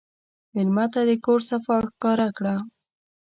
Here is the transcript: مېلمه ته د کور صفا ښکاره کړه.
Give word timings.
مېلمه 0.53 0.85
ته 0.93 1.01
د 1.09 1.11
کور 1.25 1.39
صفا 1.49 1.75
ښکاره 1.89 2.27
کړه. 2.37 2.55